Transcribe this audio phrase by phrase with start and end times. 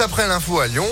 [0.00, 0.86] après l'info à Lyon.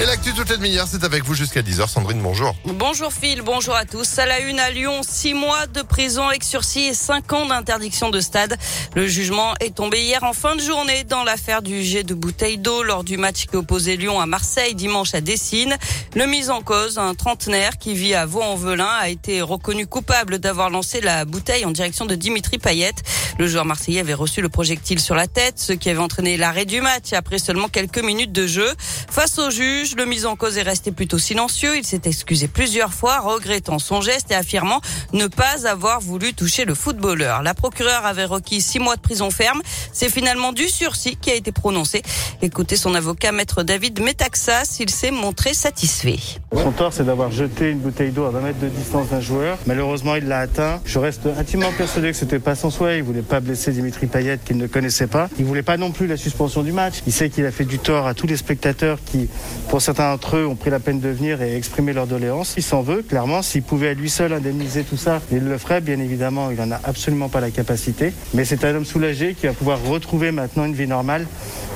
[0.00, 1.88] Et l'actu toute la demi-heure, c'est avec vous jusqu'à 10h.
[1.88, 2.54] Sandrine, bonjour.
[2.64, 4.20] Bonjour Phil, bonjour à tous.
[4.20, 8.10] À la une à Lyon, 6 mois de prison avec sursis et 5 ans d'interdiction
[8.10, 8.56] de stade.
[8.94, 12.58] Le jugement est tombé hier en fin de journée dans l'affaire du jet de bouteille
[12.58, 15.76] d'eau lors du match qui opposait Lyon à Marseille dimanche à Dessine.
[16.14, 20.70] Le mis en cause, un trentenaire qui vit à Vaux-en-Velin, a été reconnu coupable d'avoir
[20.70, 22.94] lancé la bouteille en direction de Dimitri Payet.
[23.40, 26.66] Le joueur marseillais avait reçu le projectile sur la tête, ce qui avait entraîné l'arrêt
[26.66, 28.72] du match après seulement quelques minutes de jeu.
[29.10, 31.76] Face au juge, le mis en cause est resté plutôt silencieux.
[31.76, 34.80] Il s'est excusé plusieurs fois, regrettant son geste et affirmant
[35.12, 37.42] ne pas avoir voulu toucher le footballeur.
[37.42, 39.62] La procureure avait requis six mois de prison ferme.
[39.92, 42.02] C'est finalement du sursis qui a été prononcé.
[42.42, 46.18] Écoutez son avocat, maître David Metaxas, il s'est montré satisfait.
[46.52, 49.58] Son tort, c'est d'avoir jeté une bouteille d'eau à 20 mètres de distance d'un joueur.
[49.66, 50.80] Malheureusement, il l'a atteint.
[50.84, 52.98] Je reste intimement persuadé que c'était pas son souhait.
[52.98, 55.28] Il voulait pas blesser Dimitri Payet qu'il ne connaissait pas.
[55.38, 56.96] Il voulait pas non plus la suspension du match.
[57.06, 59.28] Il sait qu'il a fait du tort à tous les spectateurs qui,
[59.68, 62.54] pour certains d'entre eux, ont pris la peine de venir et exprimer leur doléance.
[62.56, 63.42] Il s'en veut, clairement.
[63.42, 65.80] S'il pouvait à lui seul indemniser tout ça, il le ferait.
[65.80, 68.12] Bien évidemment, il en a absolument pas la capacité.
[68.34, 71.26] Mais c'est un homme soulagé qui va pouvoir retrouver maintenant une vie normale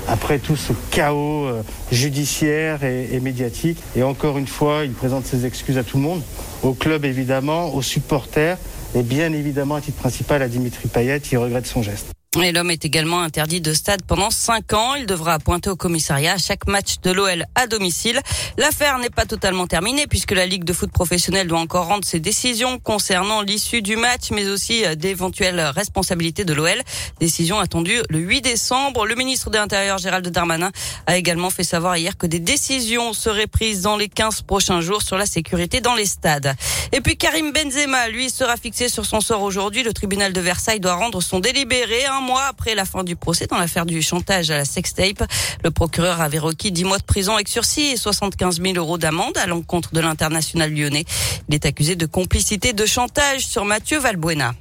[0.08, 3.78] après tout ce chaos euh, judiciaire et, médiatique.
[3.96, 6.22] Et encore une fois, il présente ses excuses à tout le monde,
[6.62, 8.58] au club évidemment, aux supporters
[8.94, 12.12] et bien évidemment à titre principal à Dimitri Payet qui regrette son geste.
[12.40, 14.94] Et l'homme est également interdit de stade pendant cinq ans.
[14.94, 18.18] Il devra pointer au commissariat à chaque match de l'OL à domicile.
[18.56, 22.20] L'affaire n'est pas totalement terminée puisque la Ligue de foot professionnelle doit encore rendre ses
[22.20, 26.80] décisions concernant l'issue du match, mais aussi d'éventuelles responsabilités de l'OL.
[27.20, 29.04] Décision attendue le 8 décembre.
[29.04, 30.72] Le ministre de l'Intérieur, Gérald Darmanin,
[31.06, 35.02] a également fait savoir hier que des décisions seraient prises dans les 15 prochains jours
[35.02, 36.54] sur la sécurité dans les stades.
[36.92, 39.82] Et puis Karim Benzema, lui, sera fixé sur son sort aujourd'hui.
[39.82, 43.58] Le tribunal de Versailles doit rendre son délibéré mois après la fin du procès dans
[43.58, 45.24] l'affaire du chantage à la sextape.
[45.62, 49.36] Le procureur avait requis 10 mois de prison avec sursis et 75 000 euros d'amende
[49.36, 51.04] à l'encontre de l'international lyonnais.
[51.48, 54.54] Il est accusé de complicité de chantage sur Mathieu Valbuena.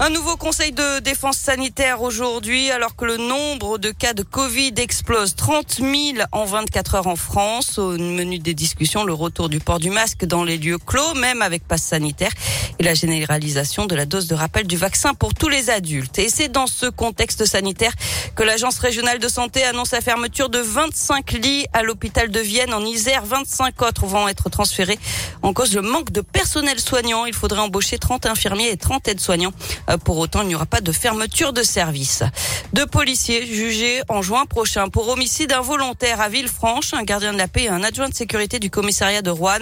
[0.00, 4.74] Un nouveau conseil de défense sanitaire aujourd'hui, alors que le nombre de cas de Covid
[4.76, 5.92] explose 30 000
[6.32, 7.78] en 24 heures en France.
[7.78, 11.42] Au menu des discussions, le retour du port du masque dans les lieux clos, même
[11.42, 12.32] avec passe sanitaire,
[12.80, 16.18] et la généralisation de la dose de rappel du vaccin pour tous les adultes.
[16.18, 17.92] Et c'est dans ce contexte sanitaire
[18.34, 22.74] que l'Agence régionale de santé annonce la fermeture de 25 lits à l'hôpital de Vienne
[22.74, 23.24] en Isère.
[23.24, 24.98] 25 autres vont être transférés
[25.42, 27.26] en cause le manque de personnel soignant.
[27.26, 29.52] Il faudrait embaucher 30 infirmiers et 30 aides-soignants.
[29.90, 32.22] Euh, pour autant, il n'y aura pas de fermeture de service.
[32.72, 36.94] Deux policiers jugés en juin prochain pour homicide involontaire à Villefranche.
[36.94, 39.58] Un gardien de la paix et un adjoint de sécurité du commissariat de Rouen.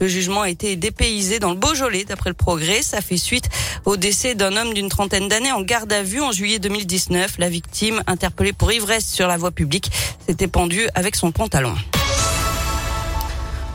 [0.00, 2.82] Le jugement a été dépaysé dans le Beaujolais d'après le progrès.
[2.82, 3.48] Ça fait suite
[3.84, 7.38] au décès d'un homme d'une trentaine d'années en garde à vue en juillet 2019.
[7.38, 9.90] La victime, interpellée pour ivresse sur la voie publique,
[10.26, 11.74] s'était pendue avec son pantalon.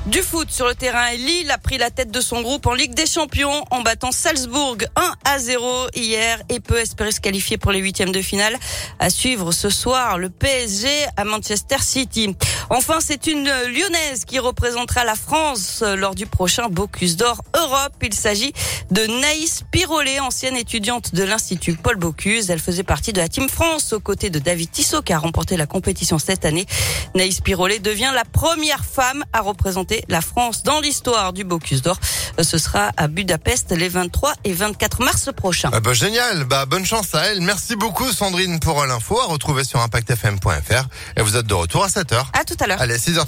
[0.08, 2.96] Du foot sur le terrain, Lille a pris la tête de son groupe en Ligue
[2.96, 7.72] des Champions en battant Salzbourg 1 à 0 hier et peut espérer se qualifier pour
[7.72, 8.58] les huitièmes de finale.
[8.98, 12.36] À suivre ce soir le PSG à Manchester City.
[12.74, 17.92] Enfin, c'est une Lyonnaise qui représentera la France lors du prochain Bocuse d'Or Europe.
[18.02, 18.54] Il s'agit
[18.92, 22.50] de Naïs Pirolet, ancienne étudiante de l'Institut Paul Bocuse.
[22.50, 25.58] Elle faisait partie de la Team France aux côtés de David Tissot qui a remporté
[25.58, 26.66] la compétition cette année.
[27.14, 32.00] Naïs Pirolet devient la première femme à représenter la France dans l'histoire du Bocuse d'Or.
[32.42, 35.72] Ce sera à Budapest les 23 et 24 mars prochains.
[35.74, 37.42] Ah bah génial, bah bonne chance à elle.
[37.42, 41.88] Merci beaucoup Sandrine pour l'info à retrouver sur impactfm.fr et vous êtes de retour à
[41.88, 42.24] 7h.
[42.32, 42.82] À tout à à l'heure.
[42.82, 43.26] Allez, 6h34.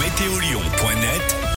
[0.00, 1.43] Météolion.net